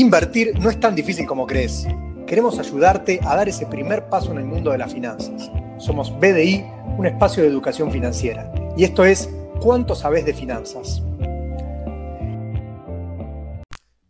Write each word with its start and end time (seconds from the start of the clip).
Invertir 0.00 0.58
no 0.58 0.70
es 0.70 0.80
tan 0.80 0.94
difícil 0.94 1.26
como 1.26 1.46
crees. 1.46 1.86
Queremos 2.26 2.58
ayudarte 2.58 3.20
a 3.22 3.36
dar 3.36 3.50
ese 3.50 3.66
primer 3.66 4.08
paso 4.08 4.32
en 4.32 4.38
el 4.38 4.46
mundo 4.46 4.70
de 4.70 4.78
las 4.78 4.94
finanzas. 4.94 5.50
Somos 5.76 6.10
BDI, 6.18 6.64
un 6.96 7.04
espacio 7.04 7.42
de 7.42 7.50
educación 7.50 7.92
financiera. 7.92 8.50
Y 8.78 8.84
esto 8.84 9.04
es 9.04 9.28
¿Cuánto 9.60 9.94
sabes 9.94 10.24
de 10.24 10.32
finanzas? 10.32 11.02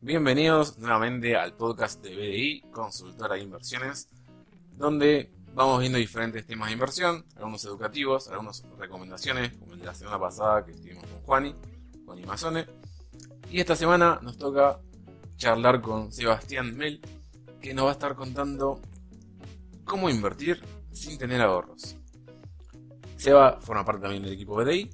Bienvenidos 0.01 0.79
nuevamente 0.79 1.35
al 1.37 1.55
podcast 1.55 2.01
de 2.05 2.15
BDI, 2.15 2.61
Consultora 2.71 3.35
de 3.35 3.43
Inversiones, 3.43 4.09
donde 4.77 5.33
vamos 5.55 5.81
viendo 5.81 5.99
diferentes 5.99 6.47
temas 6.47 6.69
de 6.69 6.75
inversión, 6.75 7.25
algunos 7.35 7.65
educativos, 7.65 8.29
algunas 8.29 8.63
recomendaciones, 8.79 9.55
como 9.59 9.73
el 9.73 9.81
de 9.81 9.87
la 9.87 9.95
semana 9.95 10.21
pasada 10.21 10.65
que 10.65 10.71
estuvimos 10.71 11.03
con 11.03 11.21
Juani, 11.23 11.57
con 12.07 12.17
Imazone. 12.17 12.67
Y 13.51 13.59
esta 13.59 13.75
semana 13.75 14.21
nos 14.23 14.39
toca 14.39 14.79
charlar 15.41 15.81
con 15.81 16.13
Sebastián 16.13 16.77
Mel, 16.77 17.01
que 17.63 17.73
nos 17.73 17.87
va 17.87 17.89
a 17.89 17.93
estar 17.93 18.15
contando 18.15 18.79
cómo 19.85 20.11
invertir 20.11 20.63
sin 20.93 21.17
tener 21.17 21.41
ahorros. 21.41 21.97
Seba 23.17 23.59
forma 23.59 23.83
parte 23.83 24.03
también 24.03 24.23
del 24.23 24.35
equipo 24.35 24.55
BDI, 24.55 24.91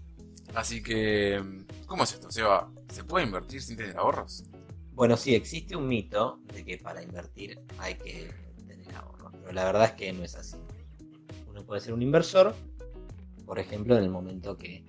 así 0.54 0.84
que, 0.84 1.42
¿cómo 1.86 2.04
es 2.04 2.12
esto, 2.12 2.30
Seba? 2.30 2.70
¿Se 2.92 3.02
puede 3.02 3.26
invertir 3.26 3.60
sin 3.60 3.76
tener 3.76 3.96
ahorros? 3.98 4.44
Bueno, 4.92 5.16
sí, 5.16 5.34
existe 5.34 5.74
un 5.74 5.88
mito 5.88 6.38
de 6.54 6.64
que 6.64 6.78
para 6.78 7.02
invertir 7.02 7.60
hay 7.78 7.96
que 7.96 8.30
tener 8.68 8.94
ahorros, 8.94 9.32
pero 9.40 9.52
la 9.52 9.64
verdad 9.64 9.86
es 9.86 9.92
que 9.92 10.12
no 10.12 10.22
es 10.22 10.36
así. 10.36 10.58
Uno 11.48 11.64
puede 11.66 11.80
ser 11.80 11.92
un 11.92 12.02
inversor, 12.02 12.54
por 13.44 13.58
ejemplo, 13.58 13.96
en 13.96 14.04
el 14.04 14.10
momento 14.10 14.56
que 14.56 14.84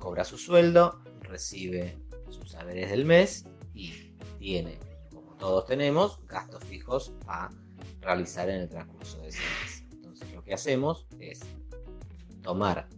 cobra 0.00 0.24
su 0.24 0.36
sueldo, 0.36 1.00
recibe 1.22 1.96
sus 2.30 2.50
saberes 2.50 2.90
del 2.90 3.04
mes 3.04 3.44
y 3.74 3.92
tiene 4.40 4.87
todos 5.38 5.66
tenemos 5.66 6.20
gastos 6.26 6.62
fijos 6.64 7.12
a 7.26 7.50
realizar 8.00 8.48
en 8.48 8.62
el 8.62 8.68
transcurso 8.68 9.20
de 9.20 9.28
ese 9.28 9.40
mes. 9.40 9.84
Entonces 9.92 10.32
lo 10.32 10.42
que 10.42 10.54
hacemos 10.54 11.06
es 11.20 11.40
tomar 12.42 12.88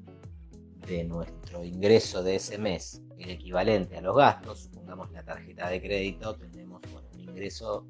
de 0.87 1.05
nuestro 1.05 1.65
ingreso 1.65 2.23
de 2.23 2.37
ese 2.37 2.59
mes 2.59 3.03
el 3.19 3.31
equivalente 3.31 3.99
a 3.99 4.01
los 4.01 4.17
gastos, 4.17 4.61
supongamos 4.61 5.11
la 5.13 5.23
tarjeta 5.23 5.69
de 5.69 5.81
crédito, 5.81 6.37
tenemos 6.37 6.81
un 7.13 7.21
ingreso 7.21 7.87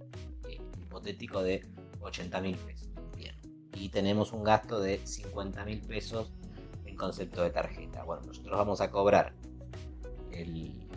eh, 0.49 0.61
hipotético 0.81 1.43
de 1.43 1.65
80 2.01 2.41
mil 2.41 2.57
pesos. 2.57 2.89
Bien. 3.17 3.35
Y 3.75 3.89
tenemos 3.91 4.33
un 4.33 4.43
gasto 4.43 4.81
de 4.81 5.01
50 5.07 5.65
mil 5.65 5.81
pesos 5.83 6.33
en 6.85 6.97
concepto 6.97 7.43
de 7.43 7.51
tarjeta. 7.51 8.03
Bueno, 8.03 8.23
nosotros 8.27 8.59
vamos 8.59 8.81
a 8.81 8.91
cobrar 8.91 9.33
el, 10.33 10.89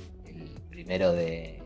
primero 0.69 1.11
de, 1.11 1.61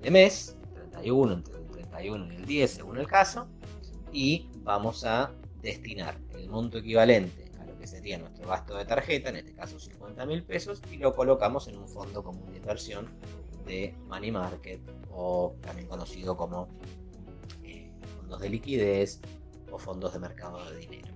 de 0.00 0.10
mes 0.10 0.56
entre 1.04 1.56
el 1.58 1.66
31 1.66 2.32
y 2.32 2.36
el 2.36 2.46
10 2.46 2.70
según 2.70 2.98
el 2.98 3.06
caso, 3.06 3.48
y 4.12 4.48
vamos 4.58 5.04
a 5.04 5.32
destinar 5.62 6.18
el 6.34 6.48
monto 6.48 6.78
equivalente 6.78 7.50
a 7.60 7.64
lo 7.64 7.78
que 7.78 7.86
sería 7.86 8.18
nuestro 8.18 8.48
gasto 8.48 8.76
de 8.76 8.84
tarjeta, 8.84 9.30
en 9.30 9.36
este 9.36 9.54
caso 9.54 9.78
50 9.78 10.26
mil 10.26 10.42
pesos, 10.42 10.82
y 10.90 10.96
lo 10.96 11.14
colocamos 11.14 11.68
en 11.68 11.78
un 11.78 11.88
fondo 11.88 12.22
común 12.22 12.50
de 12.50 12.58
inversión 12.58 13.08
de 13.66 13.94
money 14.08 14.30
market 14.30 14.80
o 15.10 15.54
también 15.60 15.86
conocido 15.86 16.36
como 16.36 16.68
eh, 17.62 17.92
fondos 18.16 18.40
de 18.40 18.48
liquidez 18.48 19.20
o 19.70 19.78
fondos 19.78 20.12
de 20.12 20.18
mercado 20.18 20.70
de 20.70 20.78
dinero. 20.78 21.08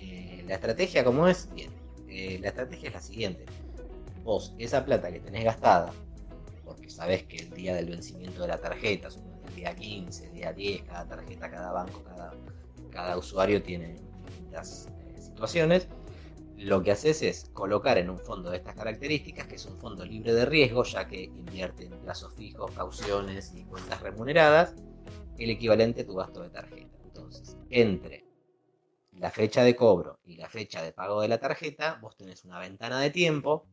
Eh, 0.00 0.44
la 0.46 0.54
estrategia, 0.54 1.04
¿cómo 1.04 1.28
es? 1.28 1.48
Bien, 1.54 1.70
eh, 2.08 2.38
la 2.40 2.48
estrategia 2.48 2.88
es 2.88 2.94
la 2.94 3.00
siguiente. 3.00 3.44
Vos, 4.24 4.54
esa 4.58 4.84
plata 4.84 5.12
que 5.12 5.20
tenés 5.20 5.44
gastada 5.44 5.92
porque 6.74 6.90
sabes 6.90 7.22
que 7.24 7.36
el 7.36 7.50
día 7.50 7.74
del 7.76 7.86
vencimiento 7.86 8.42
de 8.42 8.48
la 8.48 8.58
tarjeta, 8.58 9.08
el 9.48 9.54
día 9.54 9.74
15, 9.74 10.26
el 10.26 10.32
día 10.32 10.52
10, 10.52 10.82
cada 10.82 11.06
tarjeta, 11.06 11.48
cada 11.48 11.72
banco, 11.72 12.02
cada, 12.90 13.16
usuario 13.16 13.62
tiene 13.62 13.96
distintas 14.26 14.88
eh, 14.98 15.20
situaciones. 15.20 15.88
Lo 16.56 16.82
que 16.82 16.90
haces 16.90 17.22
es 17.22 17.50
colocar 17.52 17.98
en 17.98 18.10
un 18.10 18.18
fondo 18.18 18.50
de 18.50 18.56
estas 18.56 18.74
características, 18.74 19.46
que 19.46 19.54
es 19.56 19.66
un 19.66 19.78
fondo 19.78 20.04
libre 20.04 20.34
de 20.34 20.46
riesgo, 20.46 20.82
ya 20.82 21.06
que 21.06 21.24
invierte 21.24 21.86
en 21.86 21.92
plazos 22.00 22.34
fijos, 22.34 22.72
cauciones 22.72 23.52
y 23.54 23.64
cuentas 23.64 24.00
remuneradas, 24.00 24.74
el 25.38 25.50
equivalente 25.50 26.02
a 26.02 26.06
tu 26.06 26.14
gasto 26.14 26.42
de 26.42 26.50
tarjeta. 26.50 26.98
Entonces, 27.04 27.56
entre 27.70 28.24
la 29.12 29.30
fecha 29.30 29.62
de 29.62 29.76
cobro 29.76 30.18
y 30.24 30.36
la 30.36 30.48
fecha 30.48 30.82
de 30.82 30.92
pago 30.92 31.20
de 31.20 31.28
la 31.28 31.38
tarjeta, 31.38 31.98
vos 32.00 32.16
tenés 32.16 32.44
una 32.44 32.58
ventana 32.58 33.00
de 33.00 33.10
tiempo 33.10 33.66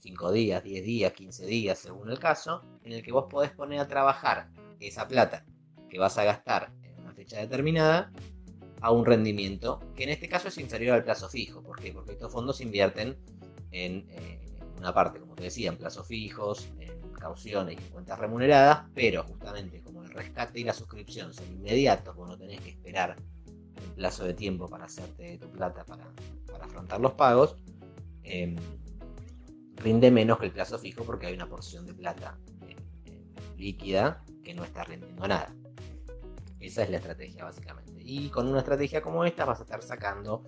5 0.00 0.32
días, 0.32 0.62
10 0.62 0.84
días, 0.84 1.12
15 1.12 1.46
días, 1.46 1.78
según 1.78 2.10
el 2.10 2.18
caso, 2.18 2.62
en 2.84 2.92
el 2.92 3.02
que 3.02 3.12
vos 3.12 3.26
podés 3.28 3.50
poner 3.50 3.80
a 3.80 3.88
trabajar 3.88 4.48
esa 4.80 5.06
plata 5.08 5.44
que 5.88 5.98
vas 5.98 6.18
a 6.18 6.24
gastar 6.24 6.72
en 6.82 7.00
una 7.00 7.12
fecha 7.12 7.38
determinada 7.38 8.12
a 8.80 8.92
un 8.92 9.04
rendimiento 9.04 9.80
que 9.96 10.04
en 10.04 10.10
este 10.10 10.28
caso 10.28 10.48
es 10.48 10.58
inferior 10.58 10.94
al 10.94 11.04
plazo 11.04 11.28
fijo. 11.28 11.62
¿Por 11.62 11.80
qué? 11.80 11.92
Porque 11.92 12.12
estos 12.12 12.32
fondos 12.32 12.60
invierten 12.60 13.16
en 13.72 14.06
eh, 14.10 14.40
una 14.78 14.94
parte, 14.94 15.18
como 15.18 15.34
te 15.34 15.44
decía, 15.44 15.70
en 15.70 15.76
plazos 15.76 16.06
fijos, 16.06 16.68
en 16.78 16.98
cauciones 17.12 17.74
y 17.74 17.84
en 17.84 17.90
cuentas 17.90 18.18
remuneradas, 18.18 18.88
pero 18.94 19.24
justamente 19.24 19.82
como 19.82 20.02
el 20.02 20.10
rescate 20.10 20.60
y 20.60 20.64
la 20.64 20.72
suscripción 20.72 21.34
son 21.34 21.46
inmediatos, 21.48 22.14
vos 22.14 22.28
no 22.28 22.38
tenés 22.38 22.60
que 22.60 22.70
esperar 22.70 23.16
un 23.84 23.94
plazo 23.94 24.24
de 24.24 24.34
tiempo 24.34 24.68
para 24.68 24.84
hacerte 24.84 25.38
tu 25.38 25.50
plata 25.50 25.84
para, 25.84 26.04
afrontar 26.62 27.00
los 27.00 27.12
pagos. 27.12 27.56
Em, 28.22 28.56
rinde 29.78 30.10
menos 30.10 30.38
que 30.38 30.46
el 30.46 30.52
plazo 30.52 30.78
fijo 30.78 31.04
porque 31.04 31.26
hay 31.26 31.34
una 31.34 31.48
porción 31.48 31.86
de 31.86 31.94
plata 31.94 32.38
líquida 33.56 34.24
que 34.42 34.54
no 34.54 34.64
está 34.64 34.84
rindiendo 34.84 35.26
nada. 35.26 35.54
Esa 36.60 36.82
es 36.82 36.90
la 36.90 36.96
estrategia 36.96 37.44
básicamente. 37.44 37.92
Y 37.98 38.28
con 38.30 38.46
una 38.48 38.60
estrategia 38.60 39.02
como 39.02 39.24
esta 39.24 39.44
vas 39.44 39.60
a 39.60 39.62
estar 39.62 39.82
sacando 39.82 40.44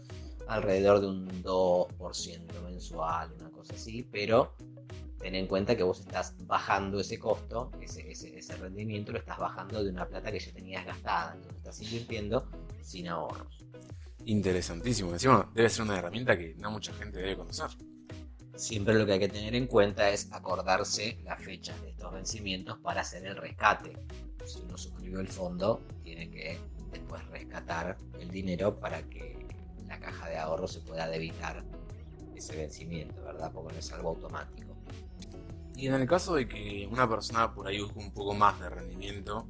alrededor 0.49 1.01
de 1.01 1.07
un 1.09 1.29
2% 1.43 2.63
mensual, 2.63 3.33
una 3.39 3.51
cosa 3.51 3.75
así, 3.75 4.03
pero 4.03 4.55
ten 5.19 5.35
en 5.35 5.47
cuenta 5.47 5.77
que 5.77 5.83
vos 5.83 6.01
estás 6.01 6.35
bajando 6.47 6.99
ese 6.99 7.19
costo, 7.19 7.71
ese, 7.81 8.11
ese, 8.11 8.57
rendimiento 8.57 9.13
lo 9.13 9.19
estás 9.19 9.39
bajando 9.39 9.85
de 9.85 9.91
una 9.91 10.09
plata 10.09 10.33
que 10.33 10.41
ya 10.41 10.53
tenías 10.53 10.85
gastada, 10.87 11.35
entonces 11.35 11.59
estás 11.59 11.83
invirtiendo 11.83 12.49
sin 12.81 13.09
ahorros. 13.09 13.65
Interesantísimo, 14.25 15.13
encima 15.13 15.49
debe 15.55 15.69
ser 15.69 15.83
una 15.83 15.99
herramienta 15.99 16.37
que 16.37 16.55
no 16.55 16.71
mucha 16.71 16.93
gente 16.95 17.19
debe 17.19 17.37
conocer 17.37 17.69
siempre 18.61 18.95
lo 18.95 19.07
que 19.07 19.15
hay 19.15 19.19
que 19.19 19.29
tener 19.29 19.55
en 19.55 19.67
cuenta 19.67 20.11
es 20.11 20.31
acordarse 20.33 21.19
las 21.25 21.43
fechas 21.43 21.81
de 21.83 21.91
estos 21.91 22.13
vencimientos 22.13 22.79
para 22.79 23.01
hacer 23.01 23.25
el 23.25 23.37
rescate. 23.37 23.97
Si 24.45 24.61
uno 24.61 24.77
suscribió 24.77 25.21
el 25.21 25.29
fondo, 25.29 25.81
tiene 26.03 26.31
que 26.31 26.59
después 26.93 27.27
rescatar 27.29 27.97
el 28.19 28.31
dinero 28.31 28.79
para 28.79 29.03
que 29.03 29.47
la 29.87 29.99
caja 29.99 30.29
de 30.29 30.39
ahorro 30.39 30.69
se 30.69 30.81
pueda 30.81 31.09
debitar 31.09 31.65
ese 32.35 32.57
vencimiento, 32.57 33.23
¿verdad? 33.25 33.51
Porque 33.53 33.73
no 33.73 33.79
es 33.79 33.93
algo 33.93 34.11
automático. 34.11 34.77
Y 35.77 35.87
en 35.87 35.95
el 35.95 36.07
caso 36.07 36.35
de 36.35 36.47
que 36.47 36.87
una 36.91 37.09
persona 37.09 37.55
por 37.55 37.67
ahí 37.67 37.81
busque 37.81 37.99
un 37.99 38.13
poco 38.13 38.35
más 38.35 38.61
de 38.61 38.69
rendimiento 38.69 39.47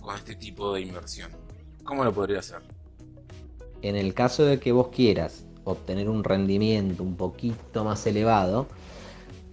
con 0.00 0.14
este 0.16 0.34
tipo 0.34 0.74
de 0.74 0.82
inversión, 0.82 1.30
¿cómo 1.84 2.04
lo 2.04 2.12
podría 2.12 2.40
hacer? 2.40 2.60
En 3.80 3.96
el 3.96 4.12
caso 4.12 4.44
de 4.44 4.60
que 4.60 4.72
vos 4.72 4.88
quieras 4.88 5.46
obtener 5.64 6.08
un 6.08 6.24
rendimiento 6.24 7.02
un 7.02 7.16
poquito 7.16 7.84
más 7.84 8.06
elevado, 8.06 8.66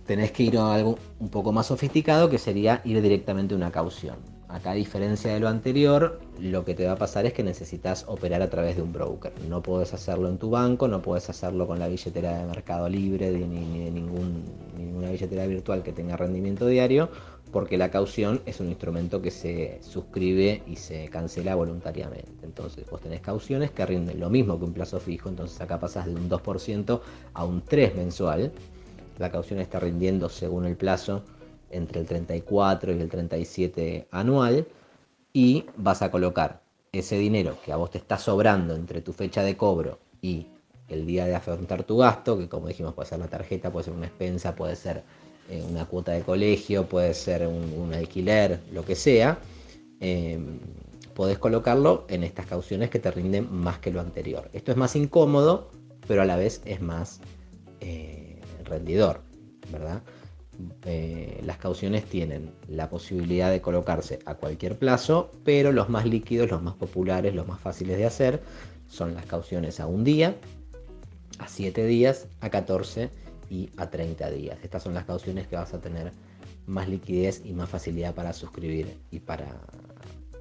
tenés 0.05 0.31
que 0.31 0.43
ir 0.43 0.57
a 0.57 0.73
algo 0.73 0.97
un 1.19 1.29
poco 1.29 1.51
más 1.51 1.67
sofisticado 1.67 2.29
que 2.29 2.37
sería 2.37 2.81
ir 2.85 3.01
directamente 3.01 3.53
a 3.53 3.57
una 3.57 3.71
caución. 3.71 4.36
Acá 4.49 4.71
a 4.71 4.75
diferencia 4.75 5.33
de 5.33 5.41
lo 5.41 5.49
anterior, 5.49 6.21
lo 6.39 6.63
que 6.63 6.73
te 6.73 6.85
va 6.85 6.93
a 6.93 6.95
pasar 6.95 7.25
es 7.25 7.33
que 7.33 7.43
necesitas 7.43 8.05
operar 8.07 8.41
a 8.41 8.49
través 8.49 8.77
de 8.77 8.81
un 8.81 8.93
broker. 8.93 9.33
No 9.49 9.61
puedes 9.61 9.93
hacerlo 9.93 10.29
en 10.29 10.37
tu 10.37 10.49
banco, 10.49 10.87
no 10.87 11.01
puedes 11.01 11.29
hacerlo 11.29 11.67
con 11.67 11.79
la 11.79 11.89
billetera 11.89 12.37
de 12.37 12.45
Mercado 12.45 12.87
Libre 12.87 13.29
ni, 13.31 13.83
de 13.83 13.91
ninguna 13.91 15.11
billetera 15.11 15.45
virtual 15.47 15.83
que 15.83 15.91
tenga 15.91 16.15
rendimiento 16.15 16.65
diario, 16.65 17.09
porque 17.51 17.77
la 17.77 17.91
caución 17.91 18.41
es 18.45 18.61
un 18.61 18.69
instrumento 18.69 19.21
que 19.21 19.31
se 19.31 19.79
suscribe 19.81 20.63
y 20.65 20.77
se 20.77 21.09
cancela 21.09 21.53
voluntariamente. 21.55 22.31
Entonces 22.43 22.89
vos 22.89 23.01
tenés 23.01 23.19
cauciones 23.19 23.71
que 23.71 23.85
rinden 23.85 24.17
lo 24.17 24.29
mismo 24.29 24.57
que 24.57 24.63
un 24.63 24.73
plazo 24.73 25.01
fijo, 25.01 25.27
entonces 25.27 25.59
acá 25.59 25.77
pasas 25.77 26.05
de 26.05 26.15
un 26.15 26.29
2% 26.29 27.01
a 27.33 27.43
un 27.43 27.65
3% 27.65 27.95
mensual. 27.95 28.53
La 29.17 29.29
caución 29.29 29.59
está 29.59 29.81
rindiendo 29.81 30.29
según 30.29 30.65
el 30.65 30.77
plazo 30.77 31.23
entre 31.71 32.01
el 32.01 32.05
34 32.05 32.93
y 32.93 32.99
el 33.01 33.09
37 33.09 34.07
anual 34.11 34.67
y 35.33 35.65
vas 35.75 36.01
a 36.01 36.11
colocar 36.11 36.61
ese 36.91 37.17
dinero 37.17 37.57
que 37.63 37.71
a 37.71 37.75
vos 37.75 37.91
te 37.91 37.97
está 37.97 38.17
sobrando 38.17 38.75
entre 38.75 39.01
tu 39.01 39.13
fecha 39.13 39.43
de 39.43 39.57
cobro 39.57 39.99
y 40.21 40.47
el 40.87 41.05
día 41.05 41.25
de 41.25 41.35
afrontar 41.35 41.83
tu 41.83 41.97
gasto, 41.97 42.37
que 42.37 42.47
como 42.47 42.67
dijimos 42.67 42.93
puede 42.93 43.09
ser 43.09 43.19
la 43.19 43.27
tarjeta, 43.27 43.71
puede 43.71 43.85
ser 43.85 43.93
una 43.93 44.07
expensa, 44.07 44.55
puede 44.55 44.75
ser 44.75 45.03
eh, 45.49 45.63
una 45.69 45.85
cuota 45.85 46.13
de 46.13 46.21
colegio, 46.21 46.87
puede 46.87 47.13
ser 47.13 47.47
un, 47.47 47.93
alquiler, 47.93 48.59
lo 48.71 48.85
que 48.85 48.95
sea, 48.95 49.37
em, 49.99 50.59
podés 51.13 51.39
colocarlo 51.39 52.05
en 52.09 52.23
estas 52.23 52.45
cauciones 52.45 52.89
que 52.89 52.99
te 52.99 53.11
rinden 53.11 53.47
más 53.51 53.79
que 53.79 53.91
lo 53.91 53.99
anterior. 53.99 54.49
Esto 54.53 54.71
es 54.71 54.77
más 54.77 54.95
incómodo, 54.95 55.71
pero 56.07 56.21
a 56.21 56.25
la 56.25 56.37
vez 56.37 56.61
es 56.65 56.81
más 56.81 57.19
eh, 57.81 58.39
rendidor, 58.63 59.21
¿verdad? 59.71 60.01
Eh, 60.85 61.41
las 61.45 61.57
cauciones 61.57 62.05
tienen 62.05 62.51
la 62.67 62.89
posibilidad 62.89 63.51
de 63.51 63.61
colocarse 63.61 64.19
a 64.25 64.35
cualquier 64.35 64.77
plazo, 64.77 65.31
pero 65.43 65.71
los 65.71 65.89
más 65.89 66.05
líquidos, 66.05 66.49
los 66.49 66.61
más 66.61 66.75
populares, 66.75 67.35
los 67.35 67.47
más 67.47 67.59
fáciles 67.59 67.97
de 67.97 68.05
hacer 68.05 68.41
son 68.87 69.13
las 69.13 69.25
cauciones 69.25 69.79
a 69.79 69.85
un 69.85 70.03
día, 70.03 70.35
a 71.39 71.47
7 71.47 71.85
días, 71.85 72.27
a 72.41 72.49
14 72.49 73.09
y 73.49 73.69
a 73.77 73.89
30 73.89 74.29
días. 74.31 74.57
Estas 74.63 74.83
son 74.83 74.93
las 74.93 75.05
cauciones 75.05 75.47
que 75.47 75.55
vas 75.55 75.73
a 75.73 75.81
tener 75.81 76.11
más 76.65 76.89
liquidez 76.89 77.41
y 77.45 77.53
más 77.53 77.69
facilidad 77.69 78.13
para 78.13 78.33
suscribir 78.33 78.97
y 79.11 79.19
para, 79.19 79.47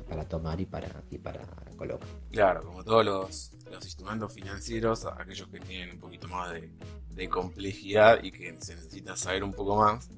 para 0.08 0.24
tomar 0.24 0.60
y 0.60 0.66
para, 0.66 1.02
y 1.10 1.18
para 1.18 1.40
colocar. 1.76 2.08
Claro, 2.30 2.62
como 2.62 2.84
todos 2.84 3.04
los, 3.04 3.52
los 3.70 3.84
instrumentos 3.84 4.32
financieros, 4.32 5.04
aquellos 5.06 5.48
que 5.48 5.60
tienen 5.60 5.94
un 5.94 6.00
poquito 6.00 6.28
más 6.28 6.52
de, 6.52 6.70
de 7.10 7.28
complejidad 7.28 8.22
y 8.22 8.30
que 8.30 8.56
se 8.60 8.74
necesita 8.76 9.16
saber 9.16 9.42
un 9.42 9.52
poco 9.52 9.76
más, 9.76 10.08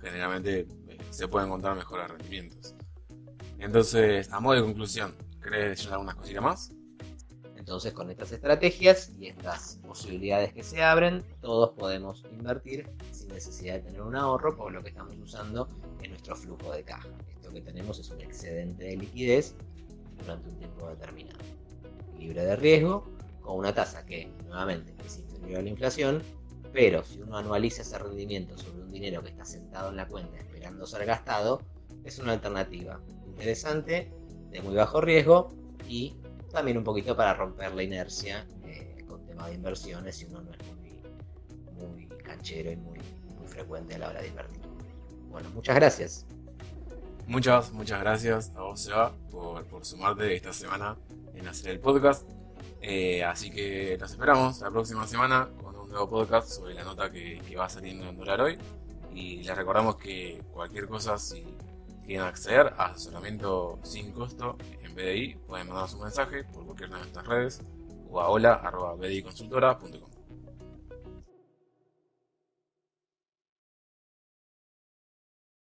generalmente 0.00 0.60
eh, 0.88 0.98
se 1.10 1.28
pueden 1.28 1.48
encontrar 1.48 1.76
mejores 1.76 2.08
rendimientos. 2.08 2.74
Entonces, 3.58 4.30
a 4.32 4.40
modo 4.40 4.56
de 4.56 4.62
conclusión, 4.62 5.14
¿querés 5.42 5.76
decir 5.76 5.92
algunas 5.92 6.14
cositas 6.16 6.42
más? 6.42 6.72
Entonces, 7.56 7.94
con 7.94 8.10
estas 8.10 8.30
estrategias 8.30 9.10
y 9.18 9.28
estas 9.28 9.78
posibilidades 9.86 10.52
que 10.52 10.62
se 10.62 10.82
abren, 10.82 11.24
todos 11.40 11.70
podemos 11.70 12.22
invertir 12.30 12.90
sin 13.24 13.34
necesidad 13.34 13.74
de 13.74 13.80
tener 13.80 14.02
un 14.02 14.16
ahorro, 14.16 14.56
por 14.56 14.72
lo 14.72 14.82
que 14.82 14.90
estamos 14.90 15.16
usando 15.16 15.68
en 16.02 16.10
nuestro 16.10 16.36
flujo 16.36 16.72
de 16.72 16.82
caja. 16.82 17.08
Esto 17.34 17.52
que 17.52 17.60
tenemos 17.60 17.98
es 17.98 18.10
un 18.10 18.20
excedente 18.20 18.84
de 18.84 18.96
liquidez 18.96 19.54
durante 20.18 20.50
un 20.50 20.58
tiempo 20.58 20.88
determinado. 20.88 21.38
Libre 22.18 22.44
de 22.44 22.56
riesgo, 22.56 23.04
con 23.40 23.58
una 23.58 23.74
tasa 23.74 24.04
que, 24.04 24.30
nuevamente, 24.46 24.94
es 25.04 25.18
inferior 25.18 25.60
a 25.60 25.62
la 25.62 25.68
inflación, 25.68 26.22
pero 26.72 27.04
si 27.04 27.20
uno 27.20 27.38
anualiza 27.38 27.82
ese 27.82 27.98
rendimiento 27.98 28.58
sobre 28.58 28.82
un 28.82 28.92
dinero 28.92 29.22
que 29.22 29.30
está 29.30 29.44
sentado 29.44 29.90
en 29.90 29.96
la 29.96 30.06
cuenta 30.06 30.36
esperando 30.38 30.86
ser 30.86 31.06
gastado, 31.06 31.60
es 32.04 32.18
una 32.18 32.32
alternativa 32.32 33.00
interesante, 33.26 34.12
de 34.50 34.62
muy 34.62 34.74
bajo 34.74 35.00
riesgo 35.00 35.48
y 35.88 36.14
también 36.52 36.78
un 36.78 36.84
poquito 36.84 37.16
para 37.16 37.34
romper 37.34 37.74
la 37.74 37.82
inercia 37.82 38.46
eh, 38.64 39.04
con 39.08 39.24
temas 39.26 39.48
de 39.48 39.54
inversiones 39.54 40.16
si 40.16 40.26
uno 40.26 40.42
no 40.42 40.52
es 40.52 40.58
canchero 42.24 42.70
y 42.70 42.76
muy, 42.76 42.98
muy 43.38 43.48
frecuente 43.48 43.94
a 43.94 43.98
la 43.98 44.08
hora 44.08 44.22
de 44.22 44.28
invertir. 44.28 44.60
Bueno, 45.30 45.48
muchas 45.50 45.74
gracias. 45.74 46.26
Muchas, 47.26 47.72
muchas 47.72 48.00
gracias 48.00 48.52
a 48.54 48.62
vos, 48.62 48.80
Seba, 48.80 49.12
por, 49.30 49.64
por 49.64 49.84
sumarte 49.84 50.34
esta 50.34 50.52
semana 50.52 50.96
en 51.34 51.48
hacer 51.48 51.70
el 51.70 51.80
podcast. 51.80 52.28
Eh, 52.80 53.24
así 53.24 53.50
que 53.50 53.96
nos 53.98 54.10
esperamos 54.10 54.60
la 54.60 54.70
próxima 54.70 55.06
semana 55.06 55.48
con 55.62 55.74
un 55.74 55.88
nuevo 55.88 56.08
podcast 56.08 56.48
sobre 56.48 56.74
la 56.74 56.84
nota 56.84 57.10
que, 57.10 57.40
que 57.48 57.56
va 57.56 57.68
saliendo 57.68 58.06
en 58.08 58.16
dólar 58.16 58.42
hoy. 58.42 58.58
Y 59.14 59.42
les 59.42 59.56
recordamos 59.56 59.96
que 59.96 60.42
cualquier 60.52 60.86
cosa, 60.86 61.16
si 61.16 61.44
quieren 62.04 62.26
acceder 62.26 62.74
a 62.76 62.86
asesoramiento 62.86 63.78
sin 63.82 64.12
costo 64.12 64.58
en 64.82 64.94
BDI, 64.94 65.36
pueden 65.46 65.68
mandarnos 65.68 65.94
un 65.94 66.02
mensaje 66.02 66.44
por 66.44 66.64
cualquiera 66.66 66.94
de 66.94 66.98
nuestras 67.00 67.26
redes 67.26 67.60
o 68.10 68.20
a 68.20 68.28
hola.bdiconsultora.com. 68.28 70.13